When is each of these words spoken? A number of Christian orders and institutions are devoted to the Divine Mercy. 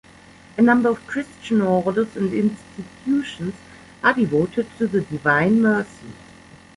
A 0.57 0.63
number 0.63 0.89
of 0.89 1.05
Christian 1.05 1.61
orders 1.61 2.15
and 2.15 2.33
institutions 2.33 3.53
are 4.03 4.15
devoted 4.15 4.65
to 4.79 4.87
the 4.87 5.01
Divine 5.01 5.61
Mercy. 5.61 6.13